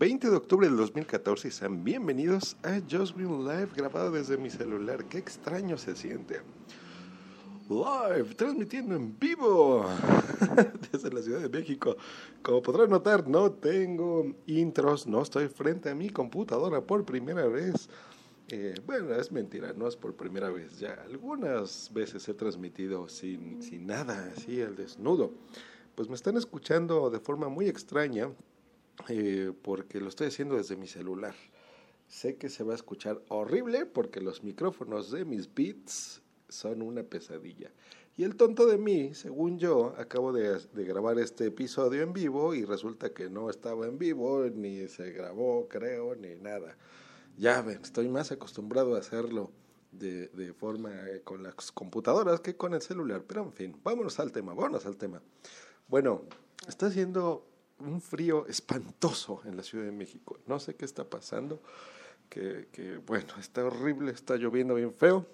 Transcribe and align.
20 0.00 0.30
de 0.30 0.36
octubre 0.36 0.66
del 0.66 0.78
2014 0.78 1.48
y 1.48 1.50
sean 1.50 1.84
bienvenidos 1.84 2.56
a 2.62 2.80
Just 2.90 3.14
Green 3.14 3.44
Live 3.44 3.68
grabado 3.76 4.10
desde 4.10 4.38
mi 4.38 4.48
celular. 4.48 5.04
Qué 5.04 5.18
extraño 5.18 5.76
se 5.76 5.94
siente. 5.94 6.40
Live, 7.68 8.34
transmitiendo 8.34 8.96
en 8.96 9.18
vivo 9.18 9.84
desde 10.90 11.12
la 11.12 11.20
Ciudad 11.20 11.40
de 11.40 11.50
México. 11.50 11.98
Como 12.40 12.62
podrán 12.62 12.88
notar, 12.88 13.28
no 13.28 13.52
tengo 13.52 14.24
intros, 14.46 15.06
no 15.06 15.20
estoy 15.20 15.48
frente 15.48 15.90
a 15.90 15.94
mi 15.94 16.08
computadora 16.08 16.80
por 16.80 17.04
primera 17.04 17.46
vez. 17.46 17.90
Eh, 18.48 18.76
bueno, 18.86 19.14
es 19.14 19.30
mentira, 19.30 19.74
no 19.74 19.86
es 19.86 19.96
por 19.96 20.14
primera 20.14 20.48
vez. 20.48 20.78
Ya 20.78 20.94
algunas 21.04 21.92
veces 21.92 22.26
he 22.26 22.32
transmitido 22.32 23.06
sin, 23.06 23.62
sin 23.62 23.86
nada, 23.86 24.32
así 24.34 24.62
al 24.62 24.76
desnudo. 24.76 25.30
Pues 25.94 26.08
me 26.08 26.14
están 26.14 26.38
escuchando 26.38 27.10
de 27.10 27.20
forma 27.20 27.50
muy 27.50 27.68
extraña 27.68 28.30
eh, 29.08 29.52
porque 29.62 30.00
lo 30.00 30.08
estoy 30.08 30.28
haciendo 30.28 30.56
desde 30.56 30.76
mi 30.76 30.86
celular. 30.86 31.34
Sé 32.06 32.36
que 32.36 32.48
se 32.48 32.64
va 32.64 32.72
a 32.72 32.76
escuchar 32.76 33.22
horrible 33.28 33.86
porque 33.86 34.20
los 34.20 34.42
micrófonos 34.42 35.10
de 35.10 35.24
mis 35.24 35.52
beats 35.52 36.22
son 36.48 36.82
una 36.82 37.02
pesadilla. 37.02 37.70
Y 38.16 38.24
el 38.24 38.36
tonto 38.36 38.66
de 38.66 38.76
mí, 38.76 39.14
según 39.14 39.58
yo, 39.58 39.94
acabo 39.96 40.32
de, 40.32 40.58
de, 40.58 40.84
grabar 40.84 41.18
este 41.18 41.46
episodio 41.46 42.02
en 42.02 42.12
vivo 42.12 42.54
y 42.54 42.64
resulta 42.64 43.14
que 43.14 43.30
no 43.30 43.48
estaba 43.48 43.86
en 43.86 43.98
vivo, 43.98 44.44
ni 44.52 44.88
se 44.88 45.12
grabó, 45.12 45.68
creo, 45.68 46.16
ni 46.16 46.34
nada. 46.34 46.76
Ya 47.38 47.62
ven, 47.62 47.80
estoy 47.82 48.08
más 48.08 48.32
acostumbrado 48.32 48.96
a 48.96 48.98
hacerlo 48.98 49.52
de, 49.92 50.28
de 50.28 50.52
forma 50.52 50.90
eh, 51.08 51.22
con 51.22 51.42
las 51.42 51.72
computadoras 51.72 52.40
que 52.40 52.56
con 52.56 52.74
el 52.74 52.82
celular. 52.82 53.24
Pero 53.26 53.44
en 53.44 53.52
fin, 53.52 53.76
vámonos 53.82 54.18
al 54.20 54.32
tema, 54.32 54.52
vámonos 54.52 54.84
al 54.84 54.96
tema. 54.96 55.22
Bueno, 55.88 56.22
está 56.68 56.86
haciendo 56.86 57.49
un 57.80 58.00
frío 58.00 58.46
espantoso 58.46 59.42
en 59.44 59.56
la 59.56 59.62
Ciudad 59.62 59.84
de 59.84 59.92
México. 59.92 60.38
No 60.46 60.58
sé 60.58 60.74
qué 60.74 60.84
está 60.84 61.04
pasando, 61.04 61.60
que, 62.28 63.00
bueno, 63.06 63.34
está 63.38 63.64
horrible, 63.64 64.12
está 64.12 64.36
lloviendo 64.36 64.74
bien 64.74 64.94
feo. 64.94 65.26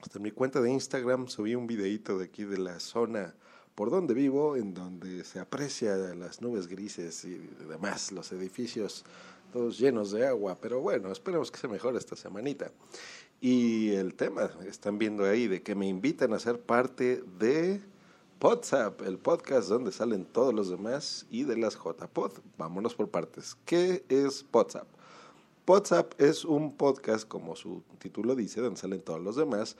Hasta 0.00 0.18
en 0.18 0.22
mi 0.22 0.30
cuenta 0.30 0.60
de 0.60 0.70
Instagram 0.70 1.28
subí 1.28 1.54
un 1.54 1.66
videito 1.66 2.18
de 2.18 2.24
aquí 2.24 2.44
de 2.44 2.58
la 2.58 2.80
zona 2.80 3.34
por 3.74 3.90
donde 3.90 4.14
vivo, 4.14 4.56
en 4.56 4.74
donde 4.74 5.24
se 5.24 5.38
aprecia 5.38 5.96
las 5.96 6.42
nubes 6.42 6.66
grises 6.66 7.24
y 7.24 7.38
demás, 7.68 8.12
los 8.12 8.32
edificios 8.32 9.04
todos 9.52 9.78
llenos 9.78 10.10
de 10.10 10.26
agua, 10.26 10.56
pero 10.60 10.80
bueno, 10.80 11.12
esperemos 11.12 11.50
que 11.50 11.58
se 11.58 11.68
mejore 11.68 11.98
esta 11.98 12.16
semanita. 12.16 12.72
Y 13.40 13.90
el 13.90 14.14
tema, 14.14 14.50
están 14.66 14.98
viendo 14.98 15.24
ahí, 15.24 15.46
de 15.46 15.62
que 15.62 15.74
me 15.74 15.86
invitan 15.86 16.32
a 16.32 16.38
ser 16.38 16.60
parte 16.60 17.22
de 17.38 17.80
WhatsApp, 18.42 19.02
el 19.02 19.18
podcast 19.18 19.68
donde 19.68 19.92
salen 19.92 20.24
todos 20.24 20.52
los 20.52 20.68
demás 20.68 21.26
y 21.30 21.44
de 21.44 21.56
las 21.56 21.76
JPod. 21.76 22.32
Vámonos 22.58 22.92
por 22.92 23.08
partes. 23.08 23.56
¿Qué 23.64 24.04
es 24.08 24.44
WhatsApp? 24.52 24.88
WhatsApp 25.64 26.20
es 26.20 26.44
un 26.44 26.76
podcast, 26.76 27.28
como 27.28 27.54
su 27.54 27.84
título 28.00 28.34
dice, 28.34 28.60
donde 28.60 28.80
salen 28.80 29.00
todos 29.00 29.20
los 29.20 29.36
demás, 29.36 29.76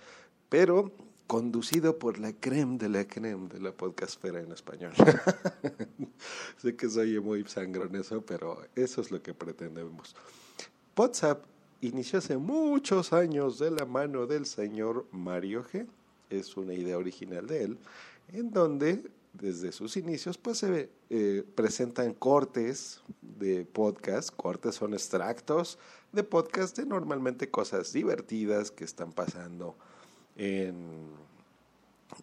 pero 0.48 0.92
conducido 1.26 1.98
por 1.98 2.20
la 2.20 2.34
creme 2.34 2.78
de 2.78 2.88
la 2.88 3.04
creme 3.04 3.48
de 3.48 3.58
la 3.58 3.72
podcastfera 3.72 4.40
en 4.40 4.52
español. 4.52 4.92
sé 6.58 6.76
que 6.76 6.88
soy 6.88 7.18
muy 7.18 7.44
sangrón 7.46 7.96
eso, 7.96 8.22
pero 8.22 8.62
eso 8.76 9.00
es 9.00 9.10
lo 9.10 9.20
que 9.20 9.34
pretendemos. 9.34 10.14
WhatsApp 10.96 11.42
inició 11.80 12.20
hace 12.20 12.36
muchos 12.36 13.12
años 13.12 13.58
de 13.58 13.72
la 13.72 13.86
mano 13.86 14.28
del 14.28 14.46
señor 14.46 15.04
Mario 15.10 15.64
G. 15.64 15.84
Es 16.30 16.56
una 16.56 16.74
idea 16.74 16.96
original 16.96 17.48
de 17.48 17.64
él 17.64 17.78
en 18.32 18.50
donde 18.50 19.10
desde 19.32 19.72
sus 19.72 19.96
inicios 19.96 20.36
pues 20.38 20.58
se 20.58 20.90
eh, 21.10 21.44
presentan 21.54 22.12
cortes 22.14 23.02
de 23.20 23.64
podcast, 23.64 24.30
cortes 24.34 24.74
son 24.74 24.94
extractos 24.94 25.78
de 26.12 26.22
podcast 26.22 26.76
de 26.76 26.86
normalmente 26.86 27.50
cosas 27.50 27.92
divertidas 27.92 28.70
que 28.70 28.84
están 28.84 29.12
pasando 29.12 29.76
en, 30.36 31.10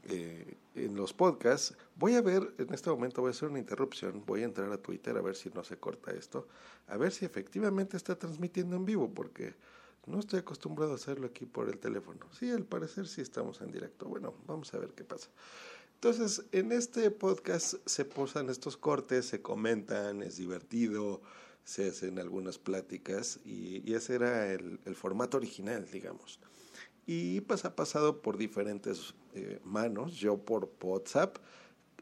eh, 0.03 0.55
en 0.75 0.95
los 0.95 1.13
podcasts. 1.13 1.75
Voy 1.95 2.15
a 2.15 2.21
ver, 2.21 2.53
en 2.59 2.73
este 2.73 2.89
momento 2.89 3.21
voy 3.21 3.29
a 3.29 3.31
hacer 3.31 3.49
una 3.49 3.59
interrupción, 3.59 4.23
voy 4.25 4.41
a 4.41 4.45
entrar 4.45 4.71
a 4.71 4.77
Twitter 4.77 5.17
a 5.17 5.21
ver 5.21 5.35
si 5.35 5.49
no 5.49 5.63
se 5.63 5.77
corta 5.77 6.11
esto, 6.11 6.47
a 6.87 6.97
ver 6.97 7.11
si 7.11 7.25
efectivamente 7.25 7.97
está 7.97 8.17
transmitiendo 8.17 8.75
en 8.75 8.85
vivo, 8.85 9.11
porque 9.11 9.55
no 10.05 10.19
estoy 10.19 10.39
acostumbrado 10.39 10.93
a 10.93 10.95
hacerlo 10.95 11.27
aquí 11.27 11.45
por 11.45 11.69
el 11.69 11.79
teléfono. 11.79 12.19
Sí, 12.31 12.51
al 12.51 12.65
parecer 12.65 13.07
sí 13.07 13.21
estamos 13.21 13.61
en 13.61 13.71
directo. 13.71 14.07
Bueno, 14.07 14.33
vamos 14.47 14.73
a 14.73 14.79
ver 14.79 14.91
qué 14.91 15.03
pasa. 15.03 15.29
Entonces, 16.01 16.45
en 16.53 16.71
este 16.71 17.11
podcast 17.11 17.73
se 17.85 18.05
posan 18.05 18.49
estos 18.49 18.77
cortes, 18.77 19.25
se 19.25 19.41
comentan, 19.41 20.23
es 20.23 20.37
divertido, 20.37 21.21
se 21.65 21.89
hacen 21.89 22.19
algunas 22.19 22.57
pláticas 22.57 23.41
y, 23.43 23.93
ese 23.93 24.15
era 24.15 24.53
el, 24.53 24.79
formato 24.95 25.35
original, 25.35 25.85
digamos. 25.91 26.39
Y 27.05 27.41
pues 27.41 27.65
ha 27.65 27.75
pasado 27.75 28.21
por 28.21 28.37
diferentes 28.37 29.13
eh, 29.33 29.59
manos. 29.65 30.13
Yo 30.13 30.37
por 30.37 30.71
WhatsApp 30.81 31.35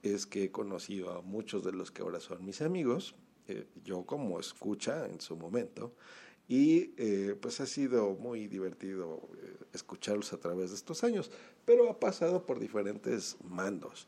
es 0.04 0.28
que 0.28 0.44
he 0.44 0.52
conocido 0.52 1.18
a 1.18 1.24
muchos 1.24 1.64
de 1.64 1.72
los 1.72 1.90
que 1.90 2.04
ahora 2.04 2.20
son 2.20 2.46
mis 2.46 2.62
amigos, 2.62 3.16
eh, 3.48 3.66
yo 3.84 4.06
como 4.06 4.40
escucha 4.40 5.08
en 5.08 5.22
su 5.22 5.36
momento. 5.36 5.92
Y 6.48 6.94
eh, 6.98 7.36
pues 7.40 7.60
ha 7.60 7.66
sido 7.66 8.16
muy 8.16 8.48
divertido 8.48 9.22
eh, 9.42 9.58
escucharlos 9.74 10.32
a 10.34 10.38
través 10.38 10.70
de 10.70 10.78
estos 10.78 11.04
años, 11.04 11.30
pero 11.66 11.90
ha 11.90 12.00
pasado 12.00 12.46
por 12.46 12.60
diferentes 12.60 13.38
mandos. 13.44 14.08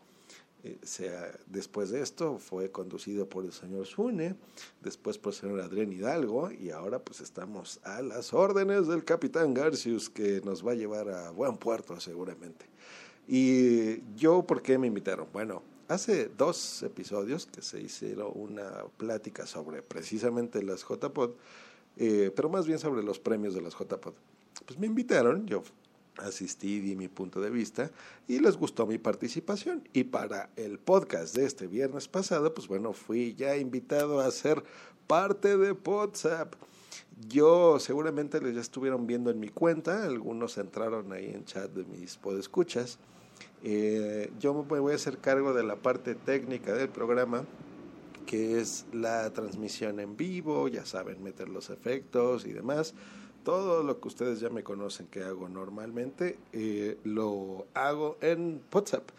Eh, 0.63 0.77
sea, 0.83 1.31
después 1.47 1.89
de 1.89 2.01
esto 2.01 2.37
fue 2.37 2.69
conducido 2.69 3.29
por 3.29 3.45
el 3.45 3.53
señor 3.53 3.85
Sune, 3.85 4.35
después 4.81 5.17
por 5.17 5.31
el 5.31 5.39
señor 5.39 5.61
Adrián 5.61 5.93
Hidalgo 5.93 6.51
y 6.51 6.71
ahora 6.71 6.99
pues 6.99 7.21
estamos 7.21 7.79
a 7.83 8.01
las 8.01 8.33
órdenes 8.33 8.87
del 8.87 9.05
capitán 9.05 9.53
Garcius 9.53 10.09
que 10.09 10.41
nos 10.43 10.65
va 10.65 10.73
a 10.73 10.75
llevar 10.75 11.09
a 11.09 11.31
buen 11.31 11.55
puerto 11.55 11.97
seguramente. 12.01 12.65
Y 13.25 14.01
yo, 14.15 14.43
¿por 14.45 14.61
qué 14.61 14.77
me 14.77 14.87
invitaron? 14.87 15.27
Bueno, 15.31 15.63
hace 15.87 16.27
dos 16.27 16.83
episodios 16.83 17.45
que 17.45 17.61
se 17.61 17.79
hicieron 17.79 18.31
una 18.35 18.83
plática 18.97 19.45
sobre 19.45 19.81
precisamente 19.81 20.61
las 20.61 20.81
JPod, 20.83 21.35
eh, 21.99 22.31
pero 22.35 22.49
más 22.49 22.65
bien 22.65 22.79
sobre 22.79 23.03
los 23.03 23.19
premios 23.19 23.53
de 23.53 23.61
las 23.61 23.73
JPod. 23.73 24.13
Pues 24.65 24.79
me 24.79 24.87
invitaron, 24.87 25.45
yo 25.45 25.63
asistí, 26.17 26.79
di 26.79 26.95
mi 26.95 27.07
punto 27.07 27.41
de 27.41 27.49
vista 27.49 27.91
y 28.27 28.39
les 28.39 28.57
gustó 28.57 28.87
mi 28.87 28.97
participación. 28.97 29.87
Y 29.93 30.05
para 30.05 30.49
el 30.55 30.79
podcast 30.79 31.35
de 31.35 31.45
este 31.45 31.67
viernes 31.67 32.07
pasado, 32.07 32.53
pues 32.53 32.67
bueno, 32.67 32.93
fui 32.93 33.35
ya 33.35 33.57
invitado 33.57 34.21
a 34.21 34.31
ser 34.31 34.63
parte 35.07 35.57
de 35.57 35.71
WhatsApp. 35.71 36.55
Yo 37.27 37.79
seguramente 37.79 38.39
les 38.41 38.55
ya 38.55 38.61
estuvieron 38.61 39.05
viendo 39.05 39.29
en 39.29 39.39
mi 39.39 39.49
cuenta, 39.49 40.03
algunos 40.05 40.57
entraron 40.57 41.11
ahí 41.11 41.31
en 41.33 41.43
chat 41.43 41.69
de 41.71 41.83
mis 41.83 42.15
podescuchas. 42.15 42.97
Eh, 43.61 44.31
yo 44.39 44.53
me 44.53 44.79
voy 44.79 44.93
a 44.93 44.95
hacer 44.95 45.17
cargo 45.17 45.53
de 45.53 45.63
la 45.63 45.75
parte 45.75 46.15
técnica 46.15 46.73
del 46.73 46.87
programa 46.87 47.43
que 48.29 48.59
es 48.59 48.85
la 48.93 49.33
transmisión 49.33 49.99
en 49.99 50.15
vivo, 50.15 50.67
ya 50.67 50.85
saben, 50.85 51.23
meter 51.23 51.49
los 51.49 51.71
efectos 51.71 52.45
y 52.45 52.53
demás. 52.53 52.93
Todo 53.43 53.81
lo 53.81 53.99
que 53.99 54.07
ustedes 54.07 54.39
ya 54.39 54.51
me 54.51 54.61
conocen 54.61 55.07
que 55.07 55.23
hago 55.23 55.49
normalmente, 55.49 56.37
eh, 56.53 56.99
lo 57.03 57.65
hago 57.73 58.17
en 58.21 58.61
WhatsApp. 58.71 59.09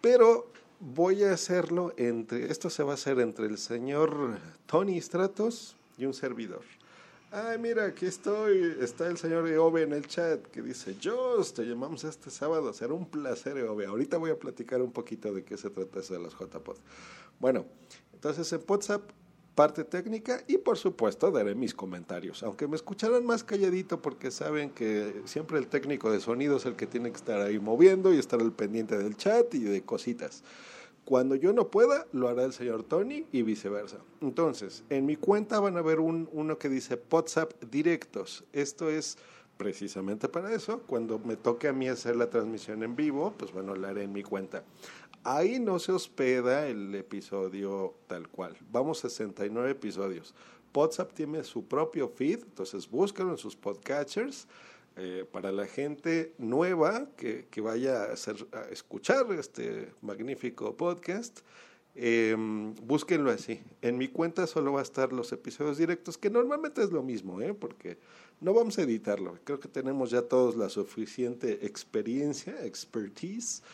Pero 0.00 0.46
voy 0.80 1.22
a 1.24 1.34
hacerlo 1.34 1.92
entre, 1.98 2.50
esto 2.50 2.70
se 2.70 2.82
va 2.82 2.92
a 2.92 2.94
hacer 2.94 3.20
entre 3.20 3.44
el 3.44 3.58
señor 3.58 4.38
Tony 4.64 4.98
Stratos 5.02 5.76
y 5.98 6.06
un 6.06 6.14
servidor. 6.14 6.62
Ay, 7.32 7.58
mira, 7.58 7.84
aquí 7.84 8.06
estoy. 8.06 8.76
Está 8.80 9.08
el 9.08 9.18
señor 9.18 9.46
Eove 9.46 9.82
en 9.82 9.92
el 9.92 10.06
chat 10.06 10.40
que 10.46 10.62
dice, 10.62 10.96
Jos, 11.02 11.52
te 11.52 11.64
llamamos 11.64 12.04
este 12.04 12.30
sábado. 12.30 12.72
Será 12.72 12.94
un 12.94 13.04
placer, 13.04 13.58
Eove. 13.58 13.84
Ahorita 13.84 14.16
voy 14.16 14.30
a 14.30 14.38
platicar 14.38 14.80
un 14.80 14.92
poquito 14.92 15.34
de 15.34 15.44
qué 15.44 15.58
se 15.58 15.68
trata 15.68 16.00
eso 16.00 16.14
de 16.14 16.20
los 16.20 16.32
JPod. 16.38 16.76
Bueno, 17.38 17.66
entonces 18.16 18.50
en 18.52 18.62
WhatsApp, 18.66 19.02
parte 19.54 19.84
técnica 19.84 20.42
y 20.46 20.58
por 20.58 20.76
supuesto 20.76 21.30
daré 21.30 21.54
mis 21.54 21.74
comentarios, 21.74 22.42
aunque 22.42 22.66
me 22.66 22.76
escucharán 22.76 23.24
más 23.24 23.44
calladito 23.44 24.02
porque 24.02 24.30
saben 24.30 24.70
que 24.70 25.22
siempre 25.24 25.58
el 25.58 25.66
técnico 25.66 26.10
de 26.10 26.20
sonido 26.20 26.56
es 26.56 26.66
el 26.66 26.76
que 26.76 26.86
tiene 26.86 27.10
que 27.10 27.16
estar 27.16 27.40
ahí 27.40 27.58
moviendo 27.58 28.12
y 28.12 28.18
estar 28.18 28.40
al 28.40 28.52
pendiente 28.52 28.98
del 28.98 29.16
chat 29.16 29.54
y 29.54 29.60
de 29.60 29.82
cositas. 29.82 30.44
Cuando 31.04 31.36
yo 31.36 31.52
no 31.52 31.70
pueda, 31.70 32.06
lo 32.12 32.28
hará 32.28 32.44
el 32.44 32.52
señor 32.52 32.82
Tony 32.82 33.26
y 33.30 33.42
viceversa. 33.42 33.98
Entonces, 34.20 34.82
en 34.90 35.06
mi 35.06 35.14
cuenta 35.14 35.60
van 35.60 35.76
a 35.76 35.82
ver 35.82 36.00
un, 36.00 36.28
uno 36.32 36.58
que 36.58 36.68
dice 36.68 37.00
WhatsApp 37.10 37.52
directos. 37.70 38.44
Esto 38.52 38.90
es 38.90 39.16
precisamente 39.56 40.28
para 40.28 40.52
eso. 40.52 40.82
Cuando 40.86 41.18
me 41.18 41.36
toque 41.36 41.68
a 41.68 41.72
mí 41.72 41.88
hacer 41.88 42.16
la 42.16 42.28
transmisión 42.28 42.82
en 42.82 42.96
vivo, 42.96 43.34
pues 43.36 43.52
bueno, 43.52 43.74
la 43.74 43.88
haré 43.88 44.02
en 44.02 44.12
mi 44.12 44.22
cuenta. 44.22 44.64
Ahí 45.28 45.58
no 45.58 45.80
se 45.80 45.90
hospeda 45.90 46.68
el 46.68 46.94
episodio 46.94 47.96
tal 48.06 48.28
cual. 48.28 48.56
Vamos 48.70 49.00
69 49.00 49.72
episodios. 49.72 50.32
WhatsApp 50.72 51.14
tiene 51.14 51.42
su 51.42 51.66
propio 51.66 52.08
feed, 52.08 52.44
entonces 52.44 52.88
búscalo 52.88 53.32
en 53.32 53.36
sus 53.36 53.56
podcatchers 53.56 54.46
eh, 54.94 55.24
para 55.32 55.50
la 55.50 55.66
gente 55.66 56.32
nueva 56.38 57.08
que, 57.16 57.48
que 57.50 57.60
vaya 57.60 58.04
a, 58.04 58.60
escuchar 58.70 59.26
este 59.32 59.92
magnífico 60.00 60.76
podcast, 60.76 61.40
eh, 61.96 62.36
búsquenlo 62.84 63.32
así. 63.32 63.60
En 63.82 63.98
mi 63.98 64.06
cuenta 64.06 64.46
solo 64.46 64.74
va 64.74 64.78
a 64.78 64.84
estar 64.84 65.12
los 65.12 65.32
episodios 65.32 65.76
directos, 65.76 66.16
que 66.18 66.30
normalmente 66.30 66.84
es 66.84 66.92
lo 66.92 67.02
mismo, 67.02 67.40
¿eh? 67.40 67.52
porque 67.52 67.98
no 68.40 68.54
vamos 68.54 68.78
a 68.78 68.82
editarlo. 68.82 69.36
Creo 69.42 69.58
que 69.58 69.66
tenemos 69.66 70.10
ya 70.10 70.22
todos 70.22 70.54
la 70.54 70.68
suficiente 70.68 71.66
experiencia, 71.66 72.64
expertise, 72.64 73.64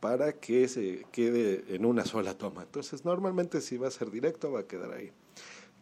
para 0.00 0.32
que 0.32 0.66
se 0.66 1.04
quede 1.12 1.64
en 1.68 1.84
una 1.84 2.04
sola 2.04 2.36
toma. 2.36 2.62
Entonces, 2.62 3.04
normalmente 3.04 3.60
si 3.60 3.76
va 3.76 3.88
a 3.88 3.90
ser 3.90 4.10
directo, 4.10 4.50
va 4.50 4.60
a 4.60 4.66
quedar 4.66 4.92
ahí. 4.92 5.12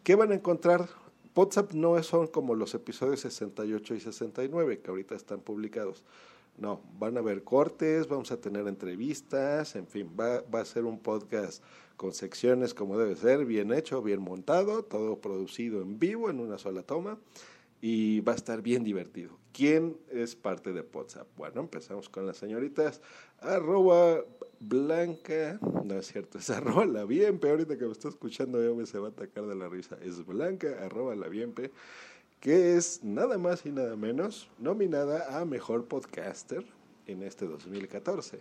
¿Qué 0.02 0.14
van 0.16 0.32
a 0.32 0.34
encontrar? 0.34 0.88
WhatsApp 1.34 1.72
no 1.72 2.02
son 2.02 2.26
como 2.26 2.56
los 2.56 2.74
episodios 2.74 3.20
68 3.20 3.94
y 3.94 4.00
69 4.00 4.80
que 4.80 4.90
ahorita 4.90 5.14
están 5.14 5.40
publicados. 5.40 6.02
No, 6.56 6.80
van 6.98 7.16
a 7.16 7.20
haber 7.20 7.44
cortes, 7.44 8.08
vamos 8.08 8.32
a 8.32 8.40
tener 8.40 8.66
entrevistas, 8.66 9.76
en 9.76 9.86
fin, 9.86 10.10
va, 10.18 10.40
va 10.52 10.62
a 10.62 10.64
ser 10.64 10.84
un 10.84 10.98
podcast 10.98 11.62
con 11.96 12.12
secciones 12.12 12.74
como 12.74 12.98
debe 12.98 13.14
ser, 13.14 13.44
bien 13.44 13.72
hecho, 13.72 14.02
bien 14.02 14.20
montado, 14.20 14.82
todo 14.82 15.20
producido 15.20 15.80
en 15.80 16.00
vivo 16.00 16.28
en 16.28 16.40
una 16.40 16.58
sola 16.58 16.82
toma 16.82 17.18
y 17.80 18.20
va 18.20 18.32
a 18.32 18.36
estar 18.36 18.62
bien 18.62 18.84
divertido. 18.84 19.38
¿Quién 19.52 19.96
es 20.10 20.36
parte 20.36 20.72
de 20.72 20.80
WhatsApp? 20.92 21.28
Bueno, 21.36 21.60
empezamos 21.60 22.08
con 22.08 22.26
las 22.26 22.36
señoritas. 22.36 23.00
Arroba 23.40 24.24
Blanca, 24.60 25.58
no 25.84 25.94
es 25.94 26.06
cierto, 26.06 26.38
es 26.38 26.50
arroba 26.50 26.86
la 26.86 27.04
bienpe. 27.04 27.50
Ahorita 27.50 27.76
que 27.76 27.84
me 27.84 27.92
está 27.92 28.08
escuchando, 28.08 28.62
yo 28.62 28.74
me 28.74 28.86
se 28.86 28.98
va 28.98 29.08
a 29.08 29.10
atacar 29.10 29.46
de 29.46 29.54
la 29.54 29.68
risa. 29.68 29.96
Es 30.02 30.24
Blanca, 30.24 30.84
arroba 30.84 31.14
la 31.14 31.28
bienpe, 31.28 31.70
que 32.40 32.76
es 32.76 33.02
nada 33.02 33.38
más 33.38 33.66
y 33.66 33.72
nada 33.72 33.96
menos 33.96 34.48
nominada 34.58 35.38
a 35.38 35.44
mejor 35.44 35.86
podcaster 35.86 36.64
en 37.06 37.22
este 37.22 37.46
2014 37.46 38.40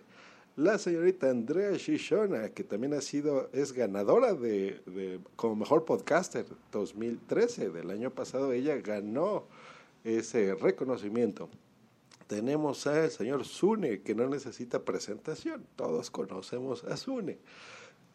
la 0.58 0.80
señorita 0.80 1.30
Andrea 1.30 1.72
Shishona, 1.74 2.50
que 2.50 2.64
también 2.64 2.96
ha 2.96 3.02
sido, 3.02 3.48
es 3.54 3.74
ganadora 3.74 4.34
de, 4.34 5.20
como 5.36 5.56
mejor 5.56 5.86
podcaster 5.86 6.48
2013 6.72 7.70
del 7.70 7.92
año 7.92 8.10
pasado, 8.10 8.52
ella 8.52 8.76
ganó 8.78 9.46
ese 10.04 10.56
reconocimiento. 10.56 11.48
Tenemos 12.26 12.88
al 12.88 13.12
señor 13.12 13.46
Zune, 13.46 14.02
que 14.02 14.16
no 14.16 14.28
necesita 14.28 14.84
presentación, 14.84 15.64
todos 15.76 16.10
conocemos 16.10 16.84
a 16.86 16.98
Zune. 16.98 17.38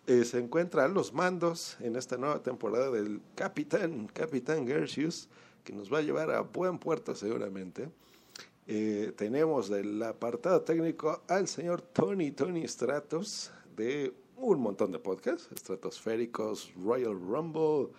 Eh, 0.08 0.24
se 0.24 0.40
encuentra 0.40 0.84
a 0.84 0.88
los 0.88 1.12
mandos 1.12 1.76
en 1.78 1.94
esta 1.94 2.16
nueva 2.16 2.42
temporada 2.42 2.90
del 2.90 3.20
Capitán, 3.36 4.08
Capitán 4.12 4.66
Gersius, 4.66 5.28
que 5.62 5.72
nos 5.72 5.92
va 5.92 5.98
a 5.98 6.02
llevar 6.02 6.32
a 6.32 6.40
buen 6.40 6.80
puerto 6.80 7.14
seguramente. 7.14 7.88
Eh, 8.74 9.12
tenemos 9.14 9.68
del 9.68 10.02
apartado 10.02 10.62
técnico 10.62 11.22
al 11.28 11.46
señor 11.46 11.82
Tony, 11.82 12.30
Tony 12.30 12.66
Stratos, 12.66 13.52
de 13.76 14.14
un 14.38 14.62
montón 14.62 14.90
de 14.90 14.98
podcasts, 14.98 15.50
estratosféricos, 15.54 16.72
Royal 16.82 17.12
Rumble, 17.12 17.92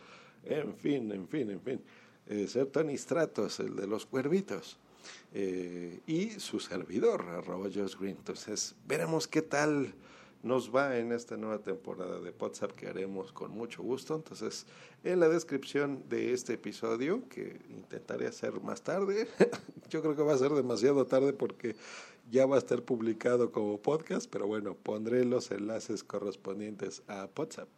en 0.44 0.74
fin, 0.75 1.12
en 1.12 1.28
fin, 1.28 1.52
en 1.52 1.62
fin. 1.62 1.80
El 2.25 2.50
señor 2.50 2.70
Tony 2.70 2.98
Stratos, 2.98 3.60
el 3.60 3.75
de 3.75 3.86
los 3.86 4.08
cuervitos. 4.08 4.80
Eh, 5.31 6.00
y 6.08 6.31
su 6.40 6.60
servidor, 6.60 7.22
arroba 7.22 7.70
Josh 7.72 7.96
Green. 7.96 8.18
Entonces, 8.18 8.74
veremos 8.88 9.28
qué 9.28 9.44
tal 9.44 9.94
nos 10.44 10.75
va 10.75 10.98
en 10.98 11.13
esta 11.13 11.38
nueva 11.38 11.60
temporada 11.60 12.19
de 12.19 12.34
WhatsApp 12.38 12.74
que 12.74 12.88
haremos 12.88 13.31
con 13.31 13.51
mucho 13.51 13.81
gusto. 13.81 14.16
Entonces, 14.16 14.68
en 15.04 15.22
la 15.22 15.30
descripción 15.30 16.04
de 16.10 16.34
este 16.34 16.54
episodio, 16.54 17.28
que 17.30 17.62
intentaré 17.69 18.28
hacer 18.28 18.62
más 18.62 18.84
tarde, 18.84 19.28
yo 19.90 20.01
creo 20.01 20.16
que 20.16 20.22
va 20.22 20.34
a 20.34 20.38
ser 20.38 20.51
demasiado 20.51 21.06
tarde 21.07 21.31
porque 21.31 21.75
ya 22.30 22.45
va 22.45 22.57
a 22.57 22.60
estar 22.60 22.84
publicado 22.84 23.51
como 23.51 23.81
podcast, 23.81 24.30
pero 24.30 24.45
bueno, 24.45 24.75
pondré 24.75 25.24
los 25.24 25.50
enlaces 25.51 26.04
correspondientes 26.04 27.01
a 27.07 27.30
WhatsApp. 27.38 27.69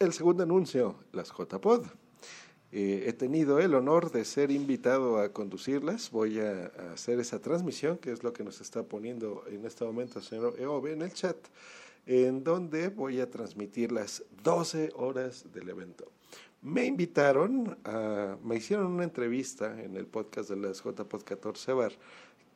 El 0.00 0.12
segundo 0.12 0.42
anuncio, 0.42 0.96
las 1.12 1.30
JPod. 1.30 1.86
Eh, 2.70 3.04
he 3.06 3.12
tenido 3.14 3.60
el 3.60 3.74
honor 3.74 4.10
de 4.12 4.24
ser 4.24 4.50
invitado 4.50 5.18
a 5.18 5.32
conducirlas. 5.32 6.10
Voy 6.10 6.38
a, 6.38 6.66
a, 6.66 6.92
hacer 6.92 7.18
esa 7.18 7.40
transmisión, 7.40 7.96
que 7.98 8.12
es 8.12 8.22
lo 8.22 8.32
que 8.32 8.44
nos 8.44 8.60
está 8.60 8.82
poniendo 8.82 9.44
en 9.48 9.64
este 9.64 9.84
momento 9.84 10.18
el 10.18 10.24
señor 10.24 10.54
EOB 10.58 10.88
en 10.88 11.02
el 11.02 11.12
chat, 11.12 11.36
en 12.06 12.44
donde 12.44 12.88
voy 12.88 13.20
a 13.20 13.30
transmitir 13.30 13.90
las 13.92 14.22
12 14.42 14.90
horas 14.96 15.46
del 15.52 15.68
evento. 15.70 16.10
Me 16.60 16.84
invitaron, 16.84 17.78
a, 17.84 18.36
me 18.42 18.56
hicieron 18.56 18.86
una 18.86 19.04
entrevista 19.04 19.80
en 19.80 19.96
el 19.96 20.06
podcast 20.06 20.50
de 20.50 20.56
las 20.56 20.82
JPod 20.82 21.22
14 21.22 21.72
Bar, 21.72 21.92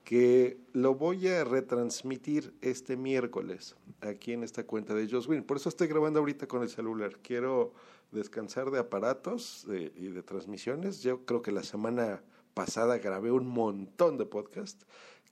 que 0.04 0.58
lo 0.72 0.96
voy 0.96 1.28
a 1.28 1.44
retransmitir 1.44 2.52
este 2.60 2.96
miércoles 2.96 3.76
aquí 4.00 4.32
en 4.32 4.42
esta 4.42 4.64
cuenta 4.64 4.94
de 4.94 5.08
Joswin. 5.08 5.44
Por 5.44 5.56
eso 5.56 5.68
estoy 5.68 5.86
grabando 5.86 6.18
ahorita 6.18 6.48
con 6.48 6.62
el 6.62 6.68
celular. 6.68 7.16
Quiero 7.22 7.72
descansar 8.12 8.70
de 8.70 8.78
aparatos 8.78 9.64
de, 9.66 9.92
y 9.96 10.08
de 10.08 10.22
transmisiones. 10.22 11.02
Yo 11.02 11.24
creo 11.24 11.42
que 11.42 11.50
la 11.50 11.62
semana 11.62 12.22
pasada 12.54 12.98
grabé 12.98 13.32
un 13.32 13.46
montón 13.46 14.18
de 14.18 14.26
podcast. 14.26 14.82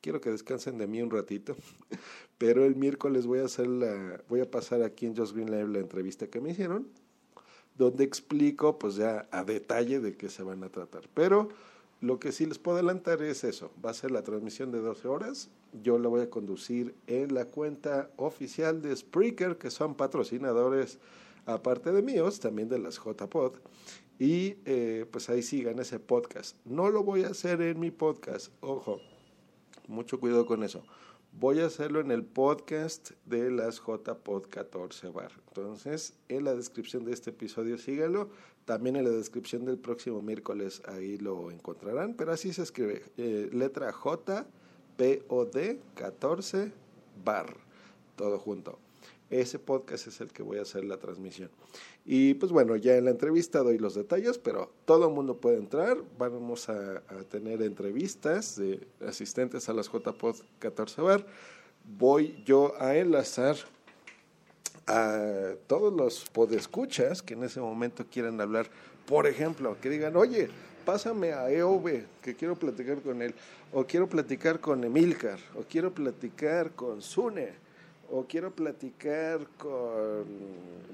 Quiero 0.00 0.21
que 0.21 0.31
descansen 0.31 0.79
de 0.79 0.87
mí 0.87 1.03
un 1.03 1.11
ratito, 1.11 1.55
pero 2.38 2.65
el 2.65 2.75
miércoles 2.75 3.27
voy 3.27 3.41
a 3.41 3.44
hacer 3.44 3.67
la, 3.67 4.23
voy 4.29 4.41
a 4.41 4.50
pasar 4.50 4.82
aquí 4.82 5.06
en 5.06 5.15
Just 5.15 5.35
Green 5.35 5.50
Live 5.50 5.69
la 5.69 5.79
entrevista 5.79 6.27
que 6.27 6.41
me 6.41 6.50
hicieron, 6.50 6.88
donde 7.77 8.05
explico 8.05 8.79
pues 8.79 8.97
ya 8.97 9.29
a 9.31 9.44
detalle 9.44 10.00
de 10.00 10.17
qué 10.17 10.31
se 10.31 10.43
van 10.43 10.65
a 10.65 10.71
tratar. 10.71 11.09
Pero 11.12 11.50
lo 12.00 12.19
que 12.19 12.33
sí 12.33 12.47
les 12.47 12.59
puedo 12.59 12.79
adelantar 12.79 13.23
es 13.23 13.44
eso, 13.44 13.71
va 13.85 13.91
a 13.91 13.94
ser 13.94 14.11
la 14.11 14.23
transmisión 14.23 14.73
de 14.73 14.81
12 14.81 15.06
horas, 15.06 15.50
yo 15.83 15.99
la 15.99 16.09
voy 16.09 16.23
a 16.23 16.31
conducir 16.31 16.94
en 17.06 17.35
la 17.35 17.44
cuenta 17.44 18.11
oficial 18.17 18.81
de 18.81 18.97
Spreaker, 18.97 19.59
que 19.59 19.71
son 19.71 19.94
patrocinadores 19.94 20.99
aparte 21.47 21.93
de 21.93 22.03
míos, 22.03 22.41
también 22.41 22.69
de 22.69 22.79
las 22.79 22.99
JPod. 22.99 23.57
Y 24.19 24.57
eh, 24.67 25.07
pues 25.11 25.31
ahí 25.31 25.43
sigan 25.43 25.79
ese 25.79 25.99
podcast. 25.99 26.57
No 26.64 26.91
lo 26.91 27.03
voy 27.03 27.25
a 27.25 27.29
hacer 27.29 27.62
en 27.62 27.81
mi 27.81 27.91
podcast, 27.91 28.53
ojo, 28.61 29.00
mucho 29.88 30.21
cuidado 30.21 30.47
con 30.47 30.62
eso. 30.62 30.83
Voy 31.33 31.61
a 31.61 31.67
hacerlo 31.67 32.00
en 32.00 32.11
el 32.11 32.25
podcast 32.25 33.12
de 33.25 33.50
las 33.50 33.81
JPod 33.81 34.49
14 34.49 35.09
bar. 35.11 35.33
Entonces, 35.49 36.14
en 36.29 36.45
la 36.45 36.55
descripción 36.55 37.05
de 37.05 37.12
este 37.12 37.31
episodio 37.31 37.79
síganlo. 37.79 38.31
También 38.64 38.97
en 38.97 39.05
la 39.05 39.11
descripción 39.11 39.64
del 39.64 39.79
próximo 39.79 40.23
miércoles 40.23 40.83
ahí 40.87 41.19
lo 41.19 41.50
encontrarán. 41.50 42.14
Pero 42.14 42.33
así 42.33 42.53
se 42.53 42.62
escribe. 42.62 43.05
Eh, 43.17 43.49
letra 43.53 43.93
J, 43.93 44.47
P, 44.97 45.23
O, 45.29 45.45
D, 45.45 45.81
14 45.95 46.73
bar. 47.25 47.57
Todo 48.17 48.38
junto. 48.38 48.79
Ese 49.31 49.61
podcast 49.61 50.09
es 50.09 50.21
el 50.21 50.33
que 50.33 50.43
voy 50.43 50.59
a 50.59 50.63
hacer 50.63 50.85
la 50.85 50.97
transmisión. 50.97 51.51
Y 52.05 52.35
pues 52.35 52.51
bueno, 52.51 52.75
ya 52.75 52.97
en 52.97 53.05
la 53.05 53.13
entrevista 53.13 53.61
doy 53.61 53.79
los 53.79 53.95
detalles, 53.95 54.39
pero 54.39 54.73
todo 54.85 55.07
el 55.09 55.15
mundo 55.15 55.37
puede 55.37 55.59
entrar. 55.59 55.99
Vamos 56.19 56.69
a, 56.69 56.97
a 56.97 57.23
tener 57.29 57.63
entrevistas 57.63 58.57
de 58.57 58.87
asistentes 59.07 59.69
a 59.69 59.73
las 59.73 59.87
JPod 59.87 60.37
14 60.59 61.01
Bar. 61.01 61.27
Voy 61.85 62.43
yo 62.45 62.75
a 62.81 62.97
enlazar 62.97 63.57
a 64.89 65.55
todos 65.69 65.93
los 65.93 66.29
podescuchas 66.31 67.23
que 67.23 67.35
en 67.35 67.45
ese 67.45 67.61
momento 67.61 68.05
quieran 68.11 68.41
hablar. 68.41 68.69
Por 69.07 69.29
ejemplo, 69.29 69.77
que 69.81 69.91
digan, 69.91 70.17
oye, 70.17 70.49
pásame 70.85 71.33
a 71.33 71.49
EOB, 71.51 72.03
que 72.21 72.35
quiero 72.35 72.57
platicar 72.57 73.01
con 73.01 73.23
él, 73.23 73.35
o 73.73 73.85
quiero 73.85 74.09
platicar 74.09 74.59
con 74.59 74.83
Emilcar, 74.83 75.39
o 75.55 75.63
quiero 75.63 75.93
platicar 75.93 76.73
con 76.73 77.01
Sune 77.01 77.70
o 78.11 78.26
quiero 78.26 78.55
platicar 78.55 79.47
con 79.57 80.26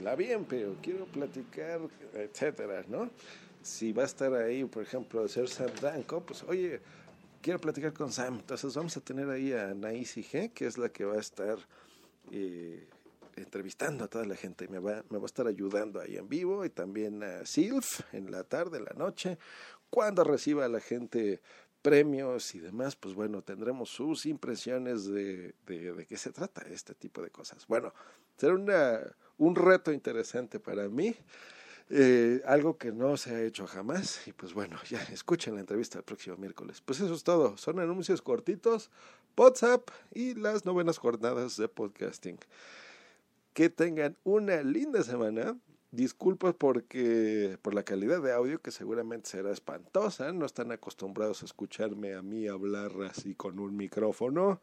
la 0.02 0.14
Bienpe, 0.14 0.66
o 0.66 0.76
quiero 0.82 1.06
platicar, 1.06 1.80
etcétera, 2.14 2.84
¿no? 2.88 3.10
Si 3.62 3.92
va 3.92 4.02
a 4.02 4.06
estar 4.06 4.32
ahí, 4.34 4.64
por 4.64 4.82
ejemplo, 4.82 5.22
el 5.22 5.28
señor 5.28 5.48
Sam 5.48 5.70
Danko, 5.80 6.20
pues 6.20 6.42
oye, 6.44 6.80
quiero 7.40 7.58
platicar 7.58 7.92
con 7.92 8.12
Sam. 8.12 8.36
Entonces 8.36 8.74
vamos 8.74 8.96
a 8.96 9.00
tener 9.00 9.28
ahí 9.30 9.52
a 9.52 9.74
Naisi 9.74 10.22
G, 10.22 10.52
que 10.52 10.66
es 10.66 10.78
la 10.78 10.88
que 10.90 11.04
va 11.04 11.14
a 11.14 11.20
estar 11.20 11.58
eh, 12.30 12.86
entrevistando 13.34 14.04
a 14.04 14.08
toda 14.08 14.24
la 14.24 14.36
gente. 14.36 14.68
Me 14.68 14.78
va, 14.78 15.02
me 15.10 15.18
va 15.18 15.24
a 15.24 15.26
estar 15.26 15.46
ayudando 15.46 16.00
ahí 16.00 16.16
en 16.16 16.28
vivo 16.28 16.64
y 16.64 16.70
también 16.70 17.22
a 17.22 17.44
Silf 17.46 18.00
en 18.12 18.30
la 18.30 18.44
tarde, 18.44 18.78
en 18.78 18.84
la 18.84 18.94
noche, 18.96 19.38
cuando 19.90 20.22
reciba 20.22 20.64
a 20.64 20.68
la 20.68 20.80
gente 20.80 21.40
premios 21.86 22.52
y 22.56 22.58
demás, 22.58 22.96
pues 22.96 23.14
bueno, 23.14 23.42
tendremos 23.42 23.90
sus 23.90 24.26
impresiones 24.26 25.06
de, 25.06 25.54
de, 25.68 26.04
qué 26.08 26.16
se 26.16 26.32
trata 26.32 26.62
este 26.68 26.96
tipo 26.96 27.22
de 27.22 27.30
cosas. 27.30 27.64
Bueno, 27.68 27.94
será 28.36 28.54
una, 28.54 28.98
un 29.38 29.54
reto 29.54 29.92
interesante 29.92 30.58
para 30.58 30.88
mí. 30.88 31.14
Eh, 31.88 32.42
algo 32.44 32.76
que 32.76 32.90
no 32.90 33.16
se 33.16 33.36
ha 33.36 33.40
hecho 33.40 33.68
jamás. 33.68 34.26
Y 34.26 34.32
pues 34.32 34.52
bueno, 34.52 34.76
ya 34.90 35.00
escuchen 35.12 35.54
la 35.54 35.60
entrevista 35.60 35.98
el 35.98 36.04
próximo 36.04 36.36
miércoles. 36.36 36.80
Pues 36.80 36.98
eso 36.98 37.14
es 37.14 37.22
todo. 37.22 37.56
Son 37.56 37.78
anuncios 37.78 38.20
cortitos, 38.20 38.90
WhatsApp 39.36 39.88
y 40.12 40.34
las 40.34 40.64
novenas 40.64 40.98
jornadas 40.98 41.56
de 41.56 41.68
podcasting. 41.68 42.40
Que 43.52 43.70
tengan 43.70 44.16
una 44.24 44.60
linda 44.64 45.04
semana. 45.04 45.56
Disculpas 45.92 46.54
porque 46.54 47.58
por 47.62 47.72
la 47.74 47.84
calidad 47.84 48.20
de 48.20 48.32
audio 48.32 48.60
que 48.60 48.70
seguramente 48.70 49.30
será 49.30 49.52
espantosa. 49.52 50.32
No 50.32 50.44
están 50.44 50.72
acostumbrados 50.72 51.42
a 51.42 51.46
escucharme 51.46 52.14
a 52.14 52.22
mí 52.22 52.48
hablar 52.48 52.92
así 53.08 53.34
con 53.34 53.58
un 53.60 53.76
micrófono, 53.76 54.60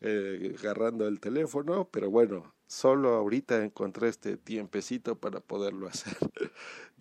eh, 0.00 0.56
agarrando 0.58 1.06
el 1.06 1.20
teléfono, 1.20 1.88
pero 1.90 2.10
bueno, 2.10 2.54
solo 2.66 3.10
ahorita 3.10 3.62
encontré 3.62 4.08
este 4.08 4.38
tiempecito 4.38 5.16
para 5.16 5.40
poderlo 5.40 5.88
hacer. 5.88 6.16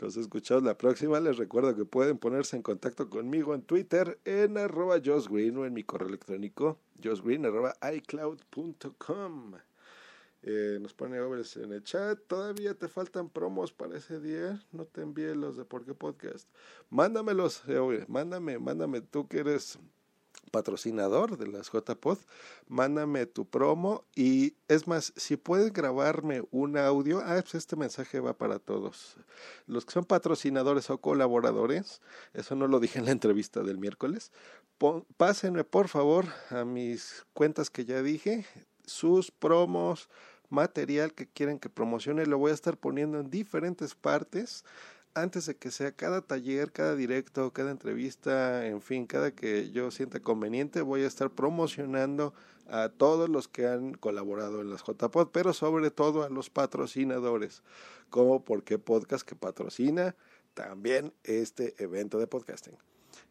Nos 0.01 0.17
escuchamos 0.17 0.63
la 0.63 0.77
próxima. 0.77 1.19
Les 1.19 1.37
recuerdo 1.37 1.75
que 1.75 1.85
pueden 1.85 2.17
ponerse 2.17 2.57
en 2.57 2.63
contacto 2.63 3.09
conmigo 3.09 3.55
en 3.55 3.61
Twitter 3.61 4.19
en 4.25 4.57
arroba 4.57 4.95
o 4.97 5.65
en 5.65 5.73
mi 5.73 5.83
correo 5.83 6.09
electrónico 6.09 6.77
josgreen 7.01 7.45
arroba 7.45 7.73
icloud.com. 7.93 9.53
Eh, 10.43 10.79
nos 10.81 10.93
pone 10.93 11.19
Overs 11.19 11.57
en 11.57 11.71
el 11.71 11.83
chat. 11.83 12.19
Todavía 12.27 12.73
te 12.73 12.87
faltan 12.87 13.29
promos 13.29 13.71
para 13.71 13.97
ese 13.97 14.19
día. 14.19 14.63
No 14.71 14.85
te 14.85 15.01
envíe 15.01 15.35
los 15.35 15.57
de 15.57 15.65
Porque 15.65 15.93
Podcast. 15.93 16.47
Mándamelos, 16.89 17.63
eh, 17.67 18.05
mándame, 18.07 18.57
mándame 18.57 19.01
tú 19.01 19.27
que 19.27 19.39
eres 19.39 19.77
patrocinador 20.51 21.37
de 21.37 21.47
las 21.47 21.71
JPod, 21.71 22.17
mándame 22.67 23.25
tu 23.25 23.45
promo 23.45 24.05
y 24.15 24.55
es 24.67 24.87
más, 24.87 25.13
si 25.15 25.37
puedes 25.37 25.71
grabarme 25.71 26.43
un 26.51 26.77
audio, 26.77 27.21
ah, 27.23 27.39
pues 27.41 27.55
este 27.55 27.75
mensaje 27.75 28.19
va 28.19 28.37
para 28.37 28.59
todos. 28.59 29.15
Los 29.65 29.85
que 29.85 29.93
son 29.93 30.05
patrocinadores 30.05 30.89
o 30.89 30.99
colaboradores, 30.99 32.01
eso 32.33 32.55
no 32.55 32.67
lo 32.67 32.79
dije 32.79 32.99
en 32.99 33.05
la 33.05 33.11
entrevista 33.11 33.63
del 33.63 33.77
miércoles, 33.77 34.31
pásenme 35.17 35.63
por 35.63 35.87
favor 35.87 36.25
a 36.49 36.65
mis 36.65 37.25
cuentas 37.33 37.69
que 37.69 37.85
ya 37.85 38.01
dije, 38.01 38.45
sus 38.85 39.31
promos, 39.31 40.09
material 40.51 41.13
que 41.13 41.27
quieren 41.27 41.59
que 41.59 41.69
promocione, 41.69 42.25
lo 42.25 42.37
voy 42.37 42.51
a 42.51 42.55
estar 42.55 42.77
poniendo 42.77 43.19
en 43.19 43.29
diferentes 43.29 43.95
partes 43.95 44.63
antes 45.13 45.45
de 45.45 45.55
que 45.55 45.71
sea 45.71 45.91
cada 45.91 46.21
taller, 46.21 46.71
cada 46.71 46.95
directo, 46.95 47.51
cada 47.51 47.71
entrevista, 47.71 48.65
en 48.65 48.81
fin, 48.81 49.05
cada 49.05 49.31
que 49.31 49.71
yo 49.71 49.91
sienta 49.91 50.21
conveniente, 50.21 50.81
voy 50.81 51.03
a 51.03 51.07
estar 51.07 51.29
promocionando 51.29 52.33
a 52.69 52.89
todos 52.89 53.29
los 53.29 53.47
que 53.47 53.67
han 53.67 53.93
colaborado 53.93 54.61
en 54.61 54.69
las 54.69 54.83
JPod, 54.83 55.29
pero 55.31 55.53
sobre 55.53 55.91
todo 55.91 56.23
a 56.23 56.29
los 56.29 56.49
patrocinadores, 56.49 57.63
como 58.09 58.45
Porque 58.45 58.79
Podcast 58.79 59.27
que 59.27 59.35
patrocina 59.35 60.15
también 60.53 61.13
este 61.23 61.75
evento 61.83 62.17
de 62.19 62.27
podcasting. 62.27 62.77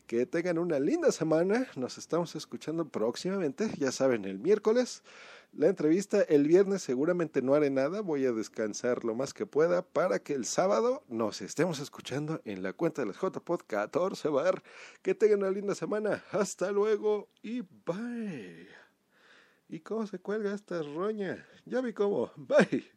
Que 0.07 0.27
tengan 0.27 0.59
una 0.59 0.79
linda 0.81 1.13
semana, 1.13 1.69
nos 1.77 1.97
estamos 1.97 2.35
escuchando 2.35 2.89
próximamente, 2.89 3.71
ya 3.79 3.93
saben, 3.93 4.25
el 4.25 4.39
miércoles 4.39 5.03
la 5.53 5.67
entrevista 5.67 6.23
el 6.23 6.47
viernes 6.47 6.83
seguramente 6.83 7.43
no 7.43 7.55
haré 7.55 7.71
nada, 7.71 8.03
voy 8.03 8.25
a 8.25 8.33
descansar 8.33 9.05
lo 9.05 9.15
más 9.15 9.35
que 9.35 9.47
pueda 9.47 9.83
para 9.83 10.21
que 10.21 10.35
el 10.35 10.45
sábado 10.45 11.03
nos 11.09 11.43
estemos 11.43 11.81
escuchando 11.81 12.41
en 12.45 12.63
la 12.63 12.73
cuenta 12.73 13.03
de 13.03 13.09
las 13.09 13.17
JPod 13.17 13.63
14 13.67 14.29
bar. 14.29 14.63
Que 15.03 15.15
tengan 15.15 15.41
una 15.41 15.51
linda 15.51 15.75
semana. 15.75 16.23
Hasta 16.31 16.71
luego 16.71 17.29
y 17.43 17.63
bye. 17.63 18.69
¿Y 19.69 19.81
cómo 19.81 20.07
se 20.07 20.19
cuelga 20.19 20.55
esta 20.55 20.83
roña? 20.83 21.45
Ya 21.65 21.81
vi 21.81 21.93
cómo. 21.93 22.31
Bye. 22.37 22.91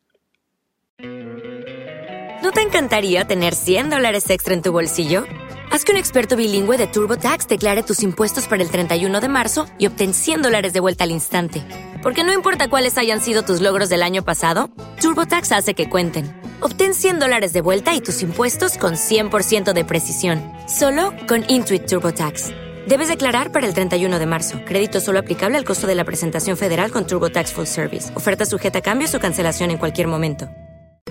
¿No 2.44 2.52
te 2.52 2.62
encantaría 2.62 3.26
tener 3.26 3.56
100 3.56 3.90
dólares 3.90 4.30
extra 4.30 4.54
en 4.54 4.62
tu 4.62 4.72
bolsillo? 4.72 5.24
Haz 5.72 5.86
que 5.86 5.92
un 5.92 5.98
experto 5.98 6.36
bilingüe 6.36 6.78
de 6.78 6.88
TurboTax 6.88 7.48
declare 7.48 7.84
tus 7.84 8.04
impuestos 8.04 8.48
para 8.48 8.62
el 8.62 8.70
31 8.70 9.22
de 9.22 9.30
marzo 9.30 9.66
y 9.80 9.88
obtén 9.88 10.14
100 10.14 10.44
dólares 10.44 10.74
de 10.74 10.80
vuelta 10.80 11.04
al 11.04 11.12
instante. 11.12 11.64
Porque 12.04 12.26
no 12.26 12.34
importa 12.34 12.68
cuáles 12.68 12.98
hayan 12.98 13.22
sido 13.22 13.44
tus 13.44 13.62
logros 13.62 13.88
del 13.88 14.04
año 14.04 14.26
pasado, 14.26 14.70
TurboTax 15.00 15.54
hace 15.54 15.74
que 15.74 15.90
cuenten. 15.90 16.30
Obtén 16.60 16.94
100 16.94 17.22
dólares 17.22 17.54
de 17.54 17.62
vuelta 17.62 17.96
y 17.96 18.02
tus 18.02 18.20
impuestos 18.24 18.78
con 18.78 18.96
100% 18.96 19.72
de 19.72 19.86
precisión, 19.86 20.42
solo 20.68 21.14
con 21.30 21.46
Intuit 21.48 21.86
TurboTax. 21.86 22.48
Debes 22.90 23.08
declarar 23.08 23.54
para 23.54 23.66
el 23.66 23.74
31 23.74 24.20
de 24.20 24.26
marzo. 24.26 24.60
Crédito 24.66 25.00
solo 25.00 25.20
aplicable 25.20 25.58
al 25.58 25.64
costo 25.64 25.88
de 25.88 25.96
la 25.96 26.04
presentación 26.04 26.58
federal 26.58 26.92
con 26.92 27.08
TurboTax 27.08 27.54
Full 27.54 27.68
Service. 27.68 28.12
Oferta 28.14 28.46
sujeta 28.46 28.80
a 28.80 28.82
cambios 28.82 29.16
o 29.16 29.20
cancelación 29.22 29.72
en 29.72 29.78
cualquier 29.78 30.08
momento. 30.08 30.50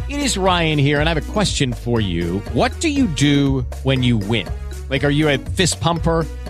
It 0.08 0.18
is 0.18 0.36
Ryan 0.36 0.78
here 0.78 1.00
and 1.00 1.08
I 1.08 1.12
have 1.14 1.16
a 1.16 1.32
question 1.32 1.72
for 1.72 2.02
you. 2.02 2.42
What 2.52 2.70
do 2.82 2.88
you 2.88 3.06
do 3.06 3.64
when 3.82 4.02
you 4.02 4.18
win? 4.18 4.46
Like, 4.90 5.06
are 5.06 5.14
you 5.14 5.30
a 5.30 5.38
fist 5.56 5.80
pumper? 5.80 6.26